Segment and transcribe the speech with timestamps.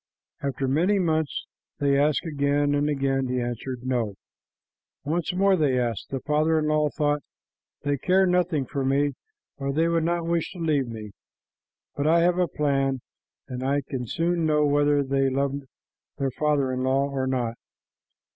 [0.41, 1.45] After many months
[1.77, 4.15] they asked again, and again he answered, "No."
[5.03, 6.09] Once more they asked.
[6.09, 7.21] The father in law thought,
[7.83, 9.13] "They care nothing for me,
[9.57, 11.11] or they would not wish to leave me,
[11.95, 13.01] but I have a plan,
[13.47, 15.53] and I can soon know whether they love
[16.17, 17.53] their father in law or not."